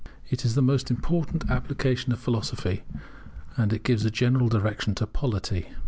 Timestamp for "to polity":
4.95-5.67